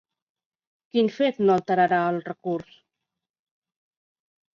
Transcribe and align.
Quin 0.95 1.09
fet 1.17 1.37
no 1.43 1.53
alterarà 1.57 1.99
el 2.13 2.17
recurs? 2.31 2.73